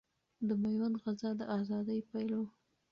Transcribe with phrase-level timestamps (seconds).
[0.47, 2.43] د ميوند غزا د اذادۍ پيل ؤ